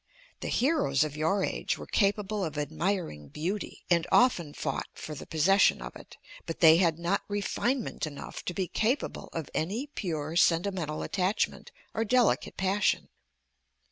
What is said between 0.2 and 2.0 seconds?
The heroes of your age were